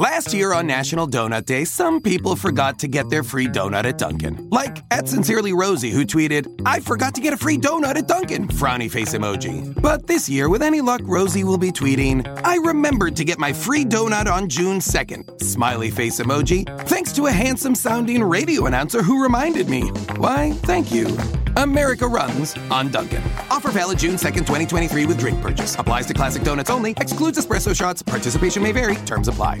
[0.00, 3.98] Last year on National Donut Day, some people forgot to get their free donut at
[3.98, 4.48] Dunkin'.
[4.48, 8.48] Like at Sincerely Rosie, who tweeted, I forgot to get a free donut at Dunkin',
[8.48, 9.78] frowny face emoji.
[9.82, 13.52] But this year, with any luck, Rosie will be tweeting, I remembered to get my
[13.52, 19.02] free donut on June 2nd, smiley face emoji, thanks to a handsome sounding radio announcer
[19.02, 19.90] who reminded me.
[20.16, 21.14] Why, thank you.
[21.58, 23.22] America runs on Dunkin'.
[23.50, 25.78] Offer valid June 2nd, 2023 with drink purchase.
[25.78, 28.00] Applies to classic donuts only, excludes espresso shots.
[28.00, 29.60] Participation may vary, terms apply.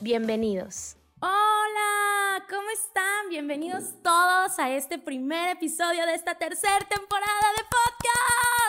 [0.00, 0.96] bienvenidos.
[1.20, 3.28] Hola, ¿cómo están?
[3.30, 8.65] Bienvenidos todos a este primer episodio de esta tercera temporada de podcast.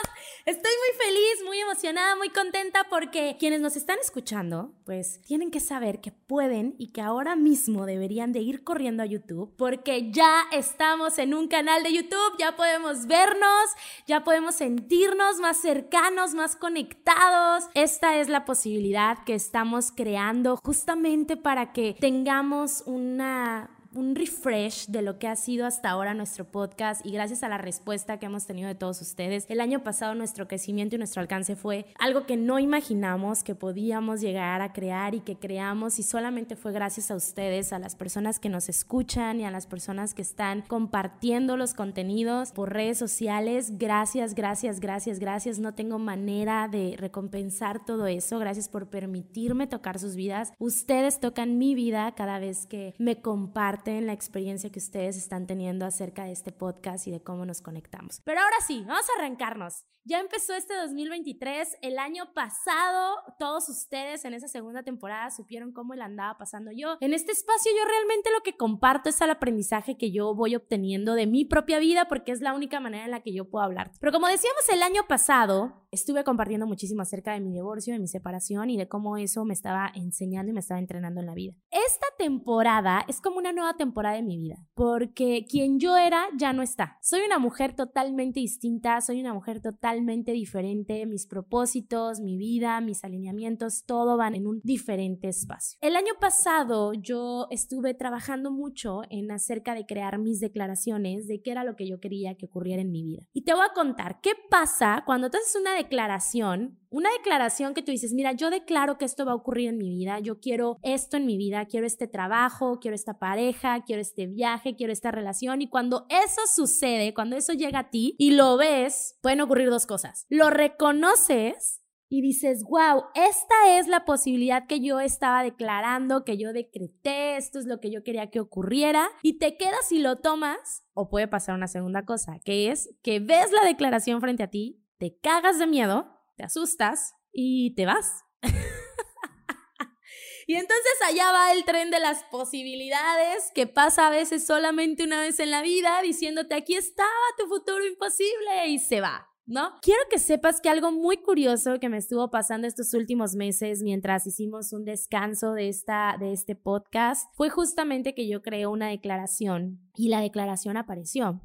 [0.48, 5.60] Estoy muy feliz, muy emocionada, muy contenta porque quienes nos están escuchando, pues tienen que
[5.60, 10.46] saber que pueden y que ahora mismo deberían de ir corriendo a YouTube porque ya
[10.50, 13.66] estamos en un canal de YouTube, ya podemos vernos,
[14.06, 17.64] ya podemos sentirnos más cercanos, más conectados.
[17.74, 25.02] Esta es la posibilidad que estamos creando justamente para que tengamos una un refresh de
[25.02, 28.46] lo que ha sido hasta ahora nuestro podcast y gracias a la respuesta que hemos
[28.46, 29.46] tenido de todos ustedes.
[29.48, 34.20] El año pasado nuestro crecimiento y nuestro alcance fue algo que no imaginamos que podíamos
[34.20, 38.38] llegar a crear y que creamos y solamente fue gracias a ustedes, a las personas
[38.38, 43.78] que nos escuchan y a las personas que están compartiendo los contenidos por redes sociales.
[43.78, 45.58] Gracias, gracias, gracias, gracias.
[45.58, 48.38] No tengo manera de recompensar todo eso.
[48.38, 50.52] Gracias por permitirme tocar sus vidas.
[50.58, 55.46] Ustedes tocan mi vida cada vez que me comparten en la experiencia que ustedes están
[55.46, 58.20] teniendo acerca de este podcast y de cómo nos conectamos.
[58.24, 59.84] Pero ahora sí, vamos a arrancarnos.
[60.08, 61.76] Ya empezó este 2023.
[61.82, 66.96] El año pasado, todos ustedes en esa segunda temporada supieron cómo la andaba pasando yo.
[67.02, 71.12] En este espacio, yo realmente lo que comparto es el aprendizaje que yo voy obteniendo
[71.12, 73.90] de mi propia vida, porque es la única manera en la que yo puedo hablar.
[74.00, 78.08] Pero como decíamos el año pasado, estuve compartiendo muchísimo acerca de mi divorcio, de mi
[78.08, 81.54] separación y de cómo eso me estaba enseñando y me estaba entrenando en la vida.
[81.70, 86.52] Esta temporada es como una nueva temporada de mi vida, porque quien yo era ya
[86.52, 86.98] no está.
[87.00, 93.04] Soy una mujer totalmente distinta, soy una mujer totalmente diferente, mis propósitos, mi vida, mis
[93.04, 95.78] alineamientos, todo van en un diferente espacio.
[95.80, 101.52] El año pasado yo estuve trabajando mucho en acerca de crear mis declaraciones de qué
[101.52, 103.22] era lo que yo quería que ocurriera en mi vida.
[103.32, 107.82] Y te voy a contar qué pasa cuando tú haces una declaración una declaración que
[107.82, 110.78] tú dices, mira, yo declaro que esto va a ocurrir en mi vida, yo quiero
[110.82, 115.10] esto en mi vida, quiero este trabajo, quiero esta pareja, quiero este viaje, quiero esta
[115.10, 115.60] relación.
[115.60, 119.86] Y cuando eso sucede, cuando eso llega a ti y lo ves, pueden ocurrir dos
[119.86, 120.24] cosas.
[120.30, 126.54] Lo reconoces y dices, wow, esta es la posibilidad que yo estaba declarando, que yo
[126.54, 130.86] decreté, esto es lo que yo quería que ocurriera, y te quedas y lo tomas,
[130.94, 134.82] o puede pasar una segunda cosa, que es que ves la declaración frente a ti,
[134.98, 138.24] te cagas de miedo, te asustas y te vas.
[140.46, 145.20] y entonces allá va el tren de las posibilidades que pasa a veces solamente una
[145.20, 147.08] vez en la vida diciéndote aquí estaba
[147.38, 149.24] tu futuro imposible y se va.
[149.50, 149.72] ¿No?
[149.80, 154.26] Quiero que sepas que algo muy curioso que me estuvo pasando estos últimos meses mientras
[154.26, 159.80] hicimos un descanso de, esta, de este podcast fue justamente que yo creé una declaración
[159.96, 161.40] y la declaración apareció.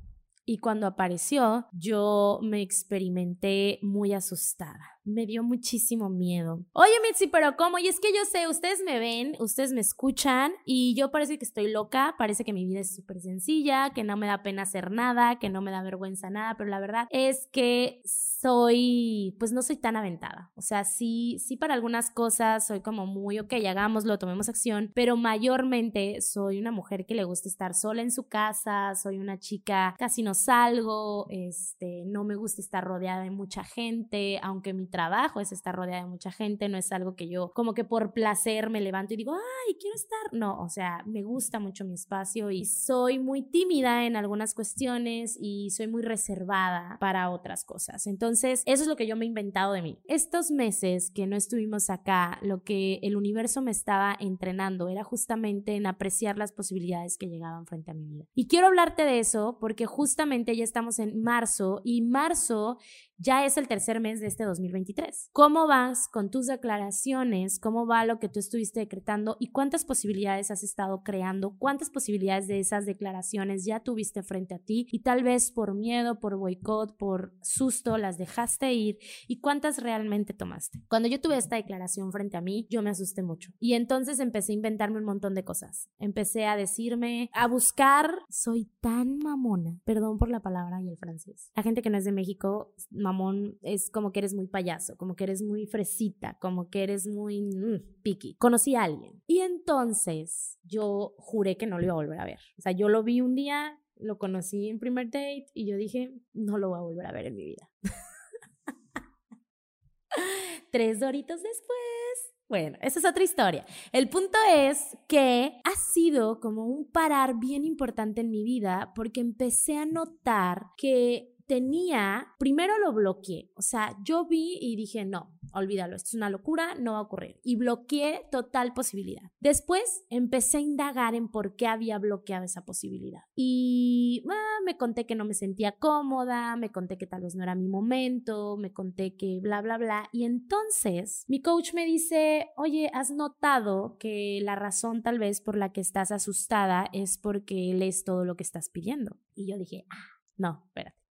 [0.45, 6.65] Y cuando apareció, yo me experimenté muy asustada me dio muchísimo miedo.
[6.73, 7.77] Oye, Mitzi, pero ¿cómo?
[7.79, 11.45] Y es que yo sé, ustedes me ven, ustedes me escuchan y yo parece que
[11.45, 14.91] estoy loca, parece que mi vida es súper sencilla, que no me da pena hacer
[14.91, 19.61] nada, que no me da vergüenza nada, pero la verdad es que soy, pues no
[19.61, 20.51] soy tan aventada.
[20.55, 25.17] O sea, sí, sí para algunas cosas soy como muy, ok, hagámoslo, tomemos acción, pero
[25.17, 29.95] mayormente soy una mujer que le gusta estar sola en su casa, soy una chica,
[29.97, 35.39] casi no salgo, este, no me gusta estar rodeada de mucha gente, aunque mi trabajo
[35.39, 38.69] es estar rodeada de mucha gente, no es algo que yo como que por placer
[38.69, 40.19] me levanto y digo, ay, quiero estar.
[40.31, 45.35] No, o sea, me gusta mucho mi espacio y soy muy tímida en algunas cuestiones
[45.41, 48.05] y soy muy reservada para otras cosas.
[48.05, 49.97] Entonces, eso es lo que yo me he inventado de mí.
[50.05, 55.75] Estos meses que no estuvimos acá, lo que el universo me estaba entrenando era justamente
[55.75, 58.25] en apreciar las posibilidades que llegaban frente a mi vida.
[58.35, 62.77] Y quiero hablarte de eso porque justamente ya estamos en marzo y marzo
[63.17, 65.29] ya es el tercer mes de este 2023.
[65.31, 67.59] ¿Cómo vas con tus declaraciones?
[67.59, 69.37] ¿Cómo va lo que tú estuviste decretando?
[69.39, 71.55] ¿Y cuántas posibilidades has estado creando?
[71.57, 74.87] ¿Cuántas posibilidades de esas declaraciones ya tuviste frente a ti?
[74.91, 78.97] Y tal vez por miedo, por boicot, por susto, las dejaste ir.
[79.27, 80.83] ¿Y cuántas realmente tomaste?
[80.89, 83.51] Cuando yo tuve esta declaración frente a mí, yo me asusté mucho.
[83.59, 85.89] Y entonces empecé a inventarme un montón de cosas.
[85.99, 91.51] Empecé a decirme, a buscar, soy tan mamona, perdón por la palabra y el francés.
[91.55, 95.15] La gente que no es de México, mamón es como que eres muy payaso, como
[95.15, 97.93] que eres muy fresita, como que eres muy mm.
[98.37, 102.39] Conocí a alguien y entonces yo juré que no lo iba a volver a ver.
[102.57, 106.13] O sea, yo lo vi un día, lo conocí en primer date y yo dije,
[106.33, 107.69] no lo voy a volver a ver en mi vida.
[110.71, 112.33] Tres doritos después.
[112.49, 113.65] Bueno, esa es otra historia.
[113.91, 119.21] El punto es que ha sido como un parar bien importante en mi vida porque
[119.21, 125.37] empecé a notar que tenía, primero lo bloqueé, o sea, yo vi y dije, no,
[125.53, 127.39] olvídalo, esto es una locura, no va a ocurrir.
[127.43, 129.21] Y bloqueé total posibilidad.
[129.39, 133.21] Después empecé a indagar en por qué había bloqueado esa posibilidad.
[133.35, 137.43] Y ah, me conté que no me sentía cómoda, me conté que tal vez no
[137.43, 140.09] era mi momento, me conté que bla, bla, bla.
[140.11, 145.55] Y entonces mi coach me dice, oye, ¿has notado que la razón tal vez por
[145.55, 149.19] la que estás asustada es porque lees todo lo que estás pidiendo?
[149.35, 151.02] Y yo dije, ah, no, espérate.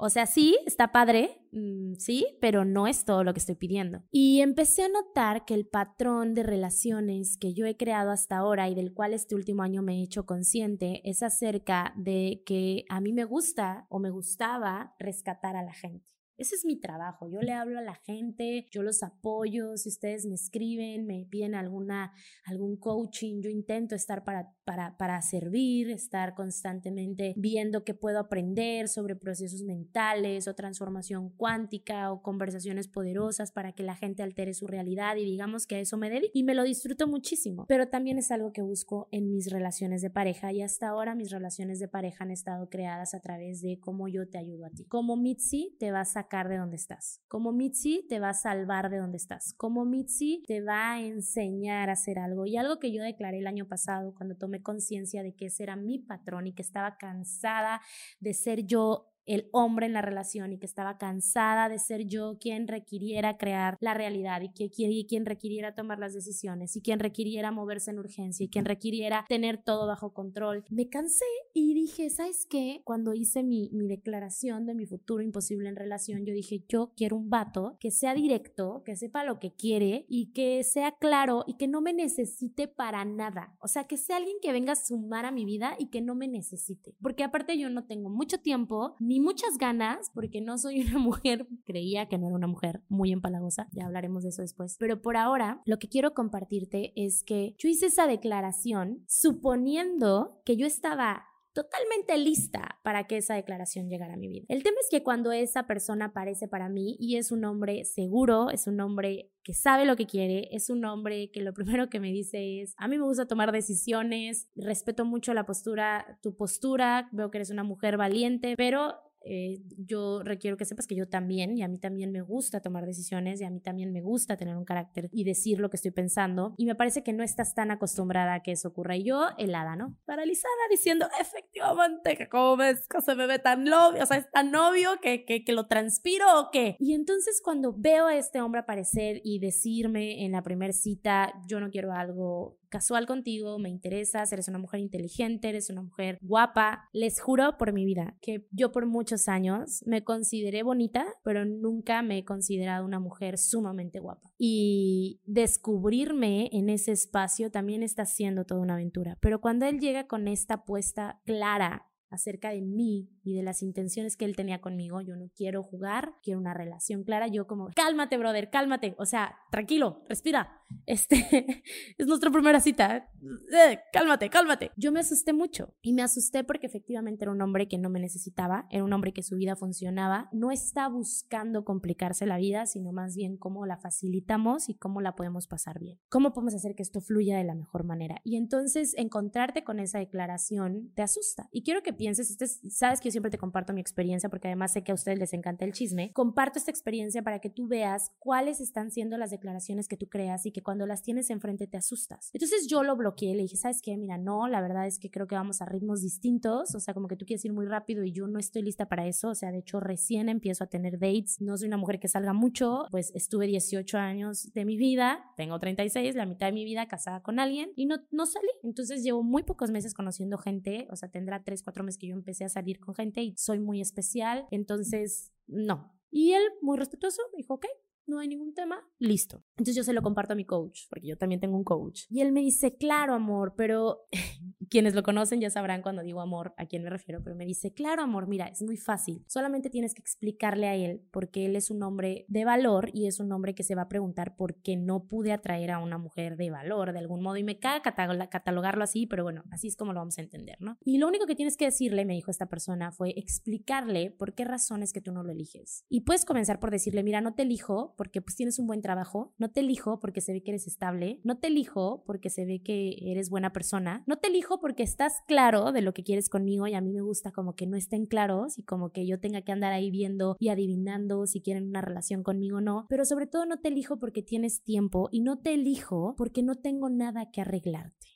[0.00, 4.04] O sea, sí, está padre, mm, sí, pero no es todo lo que estoy pidiendo.
[4.12, 8.68] Y empecé a notar que el patrón de relaciones que yo he creado hasta ahora
[8.68, 13.00] y del cual este último año me he hecho consciente es acerca de que a
[13.00, 16.17] mí me gusta o me gustaba rescatar a la gente.
[16.38, 17.28] Ese es mi trabajo.
[17.28, 19.76] Yo le hablo a la gente, yo los apoyo.
[19.76, 22.12] Si ustedes me escriben, me piden alguna,
[22.44, 28.86] algún coaching, yo intento estar para, para, para servir, estar constantemente viendo qué puedo aprender
[28.86, 34.68] sobre procesos mentales o transformación cuántica o conversaciones poderosas para que la gente altere su
[34.68, 36.30] realidad y digamos que a eso me dedico.
[36.34, 37.66] Y me lo disfruto muchísimo.
[37.66, 41.32] Pero también es algo que busco en mis relaciones de pareja y hasta ahora mis
[41.32, 44.84] relaciones de pareja han estado creadas a través de cómo yo te ayudo a ti.
[44.84, 47.22] Como Mitzi te vas a de donde estás.
[47.26, 49.54] Como Mitzi te va a salvar de donde estás.
[49.54, 52.44] Como Mitzi te va a enseñar a hacer algo.
[52.44, 55.76] Y algo que yo declaré el año pasado cuando tomé conciencia de que ese era
[55.76, 57.80] mi patrón y que estaba cansada
[58.20, 62.38] de ser yo el hombre en la relación y que estaba cansada de ser yo
[62.40, 67.52] quien requiriera crear la realidad y que quien requiriera tomar las decisiones y quien requiriera
[67.52, 70.64] moverse en urgencia y quien requiriera tener todo bajo control.
[70.70, 72.80] Me cansé y dije, ¿sabes qué?
[72.84, 77.16] Cuando hice mi, mi declaración de mi futuro imposible en relación, yo dije, yo quiero
[77.16, 81.56] un vato que sea directo, que sepa lo que quiere y que sea claro y
[81.56, 83.56] que no me necesite para nada.
[83.60, 86.14] O sea, que sea alguien que venga a sumar a mi vida y que no
[86.14, 86.96] me necesite.
[87.02, 91.46] Porque aparte yo no tengo mucho tiempo ni muchas ganas, porque no soy una mujer,
[91.64, 95.16] creía que no era una mujer muy empalagosa, ya hablaremos de eso después, pero por
[95.16, 101.28] ahora lo que quiero compartirte es que yo hice esa declaración suponiendo que yo estaba
[101.58, 104.44] totalmente lista para que esa declaración llegara a mi vida.
[104.48, 108.50] El tema es que cuando esa persona aparece para mí y es un hombre seguro,
[108.50, 111.98] es un hombre que sabe lo que quiere, es un hombre que lo primero que
[111.98, 117.08] me dice es, a mí me gusta tomar decisiones, respeto mucho la postura, tu postura,
[117.10, 118.94] veo que eres una mujer valiente, pero
[119.24, 122.86] eh, yo requiero que sepas que yo también, y a mí también me gusta tomar
[122.86, 125.90] decisiones, y a mí también me gusta tener un carácter y decir lo que estoy
[125.90, 128.96] pensando, y me parece que no estás tan acostumbrada a que eso ocurra.
[128.96, 129.96] Y yo, helada, ¿no?
[130.04, 134.30] Paralizada, diciendo, efectivamente, que como ves que se me ve tan novio, o sea, es
[134.30, 136.76] tan novio que, que, que lo transpiro o qué.
[136.78, 141.60] Y entonces cuando veo a este hombre aparecer y decirme en la primera cita, yo
[141.60, 146.88] no quiero algo casual contigo, me interesas, eres una mujer inteligente, eres una mujer guapa.
[146.92, 152.02] Les juro por mi vida que yo por muchos años me consideré bonita, pero nunca
[152.02, 154.30] me he considerado una mujer sumamente guapa.
[154.38, 159.18] Y descubrirme en ese espacio también está siendo toda una aventura.
[159.20, 164.16] Pero cuando él llega con esta apuesta clara acerca de mí y de las intenciones
[164.16, 165.00] que él tenía conmigo.
[165.00, 167.28] Yo no quiero jugar, quiero una relación clara.
[167.28, 168.94] Yo como, cálmate, brother, cálmate.
[168.98, 170.54] O sea, tranquilo, respira.
[170.86, 171.62] Este
[171.96, 173.10] es nuestra primera cita.
[173.52, 174.70] Eh, cálmate, cálmate.
[174.76, 178.00] Yo me asusté mucho y me asusté porque efectivamente era un hombre que no me
[178.00, 180.28] necesitaba, era un hombre que su vida funcionaba.
[180.32, 185.14] No está buscando complicarse la vida, sino más bien cómo la facilitamos y cómo la
[185.14, 185.98] podemos pasar bien.
[186.08, 188.20] ¿Cómo podemos hacer que esto fluya de la mejor manera?
[188.24, 191.48] Y entonces encontrarte con esa declaración te asusta.
[191.50, 194.72] Y quiero que pienses, este sabes que yo siempre te comparto mi experiencia porque además
[194.72, 196.12] sé que a ustedes les encanta el chisme.
[196.12, 200.46] Comparto esta experiencia para que tú veas cuáles están siendo las declaraciones que tú creas
[200.46, 202.30] y que cuando las tienes enfrente te asustas.
[202.32, 203.96] Entonces yo lo bloqueé, le dije, ¿sabes qué?
[203.96, 207.08] Mira, no, la verdad es que creo que vamos a ritmos distintos, o sea, como
[207.08, 209.50] que tú quieres ir muy rápido y yo no estoy lista para eso, o sea,
[209.50, 213.10] de hecho recién empiezo a tener dates, no soy una mujer que salga mucho, pues
[213.14, 217.40] estuve 18 años de mi vida, tengo 36, la mitad de mi vida casada con
[217.40, 218.48] alguien y no, no salí.
[218.62, 222.14] Entonces llevo muy pocos meses conociendo gente, o sea, tendrá 3, 4 meses que yo
[222.14, 225.94] empecé a salir con gente y soy muy especial, entonces no.
[226.10, 227.66] Y él, muy respetuoso, me dijo, ok,
[228.08, 229.44] no hay ningún tema, listo.
[229.52, 232.02] Entonces yo se lo comparto a mi coach, porque yo también tengo un coach.
[232.08, 234.06] Y él me dice, claro, amor, pero
[234.70, 237.72] quienes lo conocen ya sabrán cuando digo amor a quién me refiero, pero me dice,
[237.72, 239.24] claro, amor, mira, es muy fácil.
[239.28, 243.20] Solamente tienes que explicarle a él porque él es un hombre de valor y es
[243.20, 246.36] un hombre que se va a preguntar por qué no pude atraer a una mujer
[246.36, 247.36] de valor de algún modo.
[247.36, 250.78] Y me caga catalogarlo así, pero bueno, así es como lo vamos a entender, ¿no?
[250.84, 254.44] Y lo único que tienes que decirle, me dijo esta persona, fue explicarle por qué
[254.44, 255.84] razones que tú no lo eliges.
[255.88, 259.34] Y puedes comenzar por decirle, mira, no te elijo porque pues tienes un buen trabajo,
[259.36, 262.62] no te elijo porque se ve que eres estable, no te elijo porque se ve
[262.62, 266.66] que eres buena persona, no te elijo porque estás claro de lo que quieres conmigo
[266.66, 269.42] y a mí me gusta como que no estén claros y como que yo tenga
[269.42, 273.26] que andar ahí viendo y adivinando si quieren una relación conmigo o no, pero sobre
[273.26, 277.30] todo no te elijo porque tienes tiempo y no te elijo porque no tengo nada
[277.32, 278.06] que arreglarte.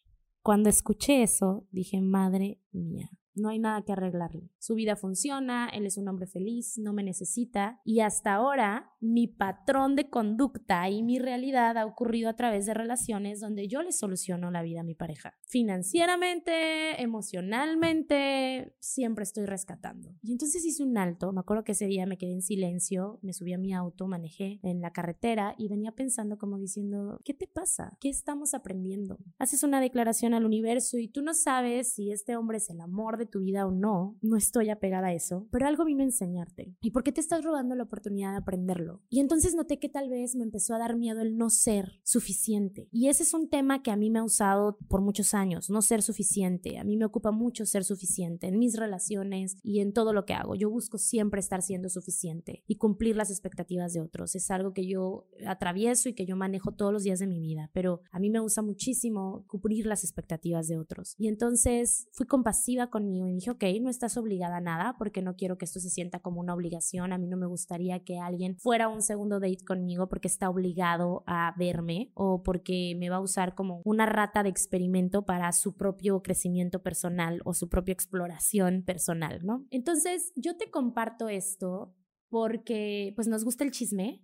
[0.42, 4.50] Cuando escuché eso, dije, madre mía, no hay nada que arreglarle.
[4.58, 9.26] Su vida funciona, él es un hombre feliz, no me necesita y hasta ahora mi
[9.26, 13.92] patrón de conducta y mi realidad ha ocurrido a través de relaciones donde yo le
[13.92, 15.34] soluciono la vida a mi pareja.
[15.48, 20.14] Financieramente, emocionalmente, siempre estoy rescatando.
[20.22, 23.32] Y entonces hice un alto, me acuerdo que ese día me quedé en silencio, me
[23.32, 27.46] subí a mi auto, manejé en la carretera y venía pensando como diciendo, ¿qué te
[27.46, 27.96] pasa?
[28.00, 29.18] ¿Qué estamos aprendiendo?
[29.38, 33.18] Haces una declaración al universo y tú no sabes si este hombre es el amor
[33.26, 36.74] tu vida o no, no estoy apegada a eso, pero algo vino a enseñarte.
[36.80, 39.02] ¿Y por qué te estás robando la oportunidad de aprenderlo?
[39.08, 42.88] Y entonces noté que tal vez me empezó a dar miedo el no ser suficiente.
[42.90, 45.82] Y ese es un tema que a mí me ha usado por muchos años, no
[45.82, 46.78] ser suficiente.
[46.78, 50.34] A mí me ocupa mucho ser suficiente en mis relaciones y en todo lo que
[50.34, 50.54] hago.
[50.54, 54.34] Yo busco siempre estar siendo suficiente y cumplir las expectativas de otros.
[54.34, 57.70] Es algo que yo atravieso y que yo manejo todos los días de mi vida,
[57.72, 61.14] pero a mí me gusta muchísimo cumplir las expectativas de otros.
[61.18, 65.37] Y entonces fui compasiva conmigo y dije, ok, no estás obligada a nada porque no
[65.37, 67.12] quiero que esto se sienta como una obligación.
[67.12, 71.23] A mí no me gustaría que alguien fuera un segundo date conmigo porque está obligado
[71.26, 75.76] a verme o porque me va a usar como una rata de experimento para su
[75.76, 79.66] propio crecimiento personal o su propia exploración personal, ¿no?
[79.71, 81.95] Entonces, yo te comparto esto
[82.28, 84.23] porque pues nos gusta el chisme,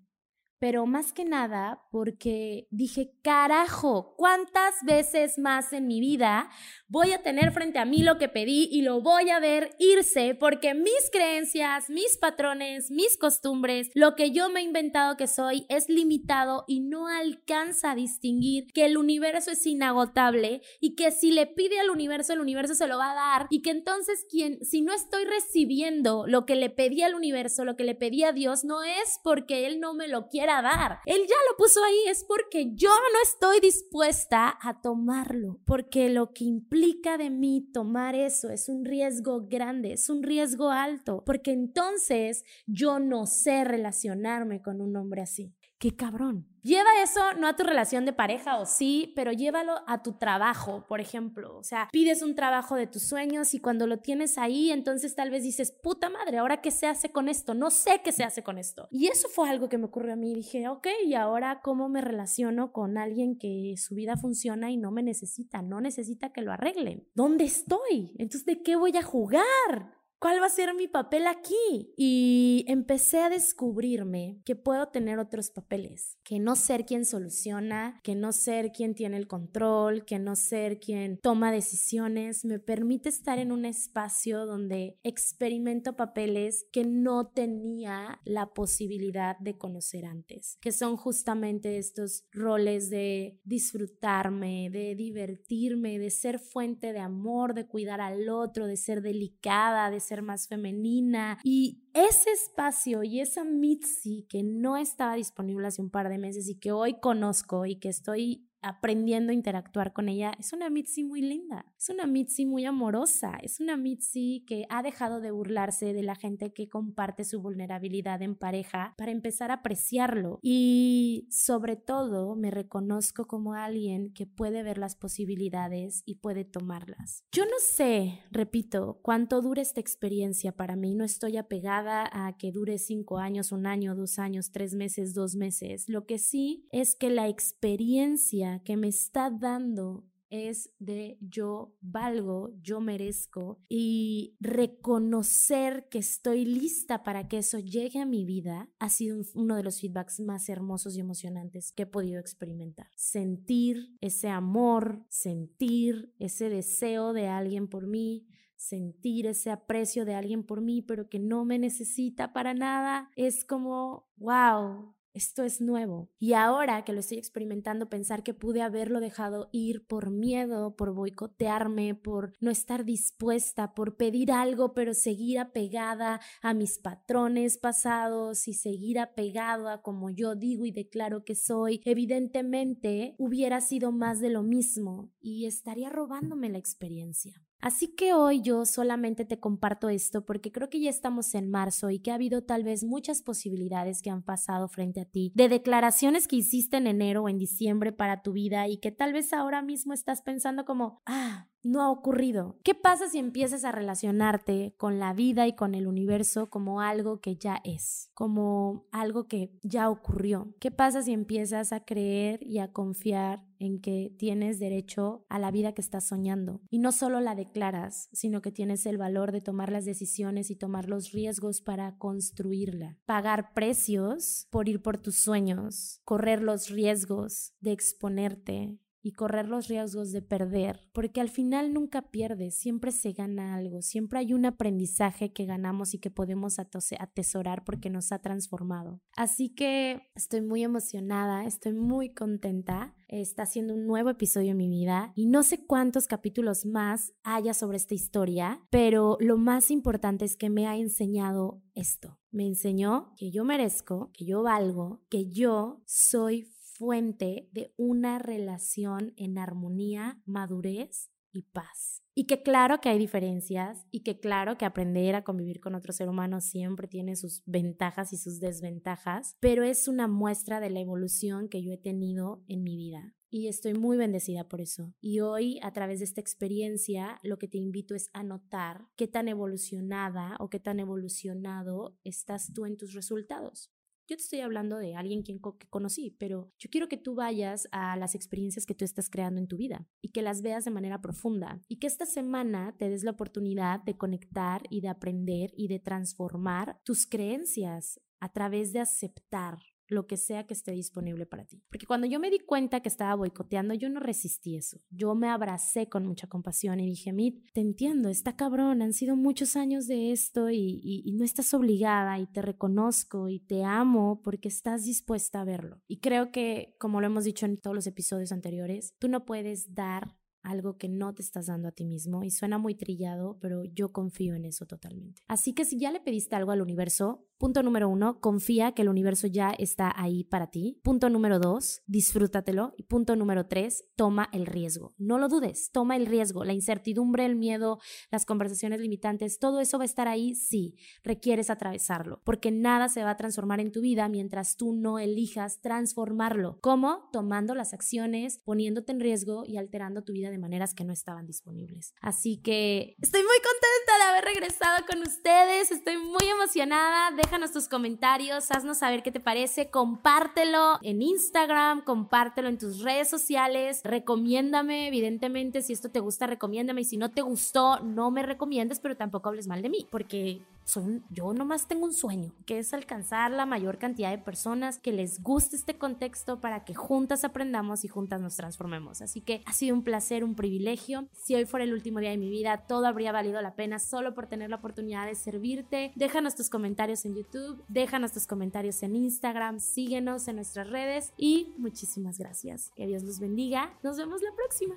[0.59, 6.51] pero más que nada porque dije, carajo, ¿cuántas veces más en mi vida
[6.89, 10.35] voy a tener frente a mí lo que pedí y lo voy a ver irse
[10.35, 15.65] porque mis creencias, mis patrones, mis costumbres, lo que yo me he inventado que soy
[15.69, 21.31] es limitado y no alcanza a distinguir que el universo es inagotable y que si
[21.31, 24.65] le pide al universo, el universo se lo va a dar y que entonces quien,
[24.65, 28.33] si no estoy recibiendo lo que le pedí al universo, lo que le pedí a
[28.33, 31.01] Dios, no es porque Él no me lo quiere dar.
[31.07, 36.33] Él ya lo puso ahí, es porque yo no estoy dispuesta a tomarlo, porque lo
[36.33, 41.53] que implica de mí tomar eso es un riesgo grande, es un riesgo alto, porque
[41.53, 45.55] entonces yo no sé relacionarme con un hombre así.
[45.79, 46.49] Qué cabrón.
[46.69, 50.85] Lleva eso no a tu relación de pareja o sí, pero llévalo a tu trabajo,
[50.87, 51.57] por ejemplo.
[51.57, 55.31] O sea, pides un trabajo de tus sueños y cuando lo tienes ahí, entonces tal
[55.31, 57.55] vez dices, puta madre, ¿ahora qué se hace con esto?
[57.55, 58.87] No sé qué se hace con esto.
[58.91, 60.35] Y eso fue algo que me ocurrió a mí.
[60.35, 64.91] Dije, ok, ¿y ahora cómo me relaciono con alguien que su vida funciona y no
[64.91, 65.63] me necesita?
[65.63, 67.09] No necesita que lo arreglen.
[67.15, 68.13] ¿Dónde estoy?
[68.19, 69.98] Entonces, ¿de qué voy a jugar?
[70.19, 71.93] ¿Cuál va a ser mi papel aquí?
[71.97, 78.15] Y empecé a descubrirme que puedo tener otros papeles, que no ser quien soluciona, que
[78.15, 83.39] no ser quien tiene el control, que no ser quien toma decisiones, me permite estar
[83.39, 90.73] en un espacio donde experimento papeles que no tenía la posibilidad de conocer antes, que
[90.73, 98.01] son justamente estos roles de disfrutarme, de divertirme, de ser fuente de amor, de cuidar
[98.01, 101.39] al otro, de ser delicada, de ser más femenina.
[101.45, 106.49] Y ese espacio y esa Mitzi que no estaba disponible hace un par de meses
[106.49, 111.05] y que hoy conozco y que estoy aprendiendo a interactuar con ella, es una Mitzi
[111.05, 115.93] muy linda, es una Mitzi muy amorosa, es una Mitzi que ha dejado de burlarse
[115.93, 121.77] de la gente que comparte su vulnerabilidad en pareja para empezar a apreciarlo y sobre
[121.77, 127.25] todo me reconozco como alguien que puede ver las posibilidades y puede tomarlas.
[127.33, 132.53] Yo no sé, repito, cuánto dura esta experiencia para mí, no estoy apegada a que
[132.53, 136.97] dure cinco años, un año, dos años, tres meses, dos meses, lo que sí es
[136.97, 145.89] que la experiencia que me está dando es de yo valgo, yo merezco y reconocer
[145.89, 149.81] que estoy lista para que eso llegue a mi vida ha sido uno de los
[149.81, 152.89] feedbacks más hermosos y emocionantes que he podido experimentar.
[152.97, 158.27] Sentir ese amor, sentir ese deseo de alguien por mí,
[158.57, 163.45] sentir ese aprecio de alguien por mí, pero que no me necesita para nada, es
[163.45, 166.09] como, wow, esto es nuevo.
[166.19, 170.95] Y ahora que lo estoy experimentando, pensar que pude haberlo dejado ir por miedo, por
[170.95, 178.47] boicotearme, por no estar dispuesta, por pedir algo, pero seguir apegada a mis patrones pasados
[178.47, 184.21] y seguir apegado a como yo digo y declaro que soy, evidentemente hubiera sido más
[184.21, 187.43] de lo mismo y estaría robándome la experiencia.
[187.61, 191.91] Así que hoy yo solamente te comparto esto porque creo que ya estamos en marzo
[191.91, 195.49] y que ha habido tal vez muchas posibilidades que han pasado frente a ti, de
[195.49, 199.33] declaraciones que hiciste en enero o en diciembre para tu vida y que tal vez
[199.33, 202.59] ahora mismo estás pensando como, ah, no ha ocurrido.
[202.63, 207.21] ¿Qué pasa si empiezas a relacionarte con la vida y con el universo como algo
[207.21, 210.55] que ya es, como algo que ya ocurrió?
[210.61, 215.51] ¿Qué pasa si empiezas a creer y a confiar en que tienes derecho a la
[215.51, 216.61] vida que estás soñando?
[216.71, 220.57] Y no solo la declaras, sino que tienes el valor de tomar las decisiones y
[220.57, 222.97] tomar los riesgos para construirla.
[223.05, 229.69] Pagar precios por ir por tus sueños, correr los riesgos de exponerte, y correr los
[229.69, 234.45] riesgos de perder, porque al final nunca pierdes, siempre se gana algo, siempre hay un
[234.45, 239.01] aprendizaje que ganamos y que podemos atesorar porque nos ha transformado.
[239.17, 244.69] Así que estoy muy emocionada, estoy muy contenta, está siendo un nuevo episodio en mi
[244.69, 250.27] vida y no sé cuántos capítulos más haya sobre esta historia, pero lo más importante
[250.27, 252.19] es que me ha enseñado esto.
[252.31, 259.13] Me enseñó que yo merezco, que yo valgo, que yo soy fuente de una relación
[259.17, 262.03] en armonía, madurez y paz.
[262.15, 265.93] Y que claro que hay diferencias y que claro que aprender a convivir con otro
[265.93, 270.81] ser humano siempre tiene sus ventajas y sus desventajas, pero es una muestra de la
[270.81, 273.15] evolución que yo he tenido en mi vida.
[273.31, 274.95] Y estoy muy bendecida por eso.
[275.01, 279.07] Y hoy, a través de esta experiencia, lo que te invito es a notar qué
[279.07, 283.71] tan evolucionada o qué tan evolucionado estás tú en tus resultados.
[284.09, 287.95] Yo te estoy hablando de alguien que conocí, pero yo quiero que tú vayas a
[287.99, 291.03] las experiencias que tú estás creando en tu vida y que las veas de manera
[291.03, 295.69] profunda y que esta semana te des la oportunidad de conectar y de aprender y
[295.69, 301.45] de transformar tus creencias a través de aceptar lo que sea que esté disponible para
[301.45, 301.63] ti.
[301.71, 304.81] Porque cuando yo me di cuenta que estaba boicoteando, yo no resistí eso.
[304.91, 309.17] Yo me abracé con mucha compasión y dije, Mit, te entiendo, está cabrón, han sido
[309.17, 314.21] muchos años de esto y, y no estás obligada y te reconozco y te amo
[314.23, 315.81] porque estás dispuesta a verlo.
[315.89, 319.75] Y creo que, como lo hemos dicho en todos los episodios anteriores, tú no puedes
[319.75, 323.65] dar algo que no te estás dando a ti mismo y suena muy trillado, pero
[323.65, 325.23] yo confío en eso totalmente.
[325.29, 328.89] Así que si ya le pediste algo al universo, punto número uno, confía que el
[328.89, 330.81] universo ya está ahí para ti.
[330.83, 332.75] Punto número dos, disfrútatelo.
[332.77, 334.95] Y punto número tres, toma el riesgo.
[334.99, 336.45] No lo dudes, toma el riesgo.
[336.45, 337.79] La incertidumbre, el miedo,
[338.11, 343.05] las conversaciones limitantes, todo eso va a estar ahí, sí, requieres atravesarlo, porque nada se
[343.05, 346.59] va a transformar en tu vida mientras tú no elijas transformarlo.
[346.61, 347.09] ¿Cómo?
[347.13, 351.27] Tomando las acciones, poniéndote en riesgo y alterando tu vida de maneras que no estaban
[351.27, 351.95] disponibles.
[352.01, 357.11] Así que estoy muy contenta de haber regresado con ustedes, estoy muy emocionada.
[357.17, 363.09] Déjanos tus comentarios, haznos saber qué te parece, compártelo en Instagram, compártelo en tus redes
[363.09, 368.23] sociales, recomiéndame, evidentemente, si esto te gusta, recomiéndame y si no te gustó, no me
[368.23, 372.59] recomiendes, pero tampoco hables mal de mí, porque son, yo nomás tengo un sueño, que
[372.59, 377.25] es alcanzar la mayor cantidad de personas que les guste este contexto para que juntas
[377.25, 379.01] aprendamos y juntas nos transformemos.
[379.01, 381.09] Así que ha sido un placer, un privilegio.
[381.15, 384.13] Si hoy fuera el último día de mi vida, todo habría valido la pena solo
[384.13, 385.93] por tener la oportunidad de servirte.
[385.97, 391.55] Déjanos tus comentarios en YouTube, déjanos tus comentarios en Instagram, síguenos en nuestras redes y
[391.57, 392.73] muchísimas gracias.
[392.77, 393.73] Que Dios los bendiga.
[393.83, 394.75] Nos vemos la próxima.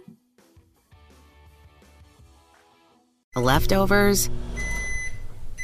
[3.35, 4.29] Leftovers